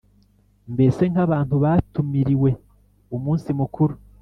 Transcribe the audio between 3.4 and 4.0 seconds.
mukuru;